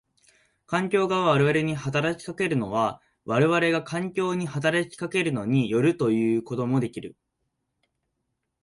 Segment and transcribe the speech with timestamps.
[0.65, 7.15] 環境が我々に働きかけるのは我々が環境に働きかけるのに依るということもできる。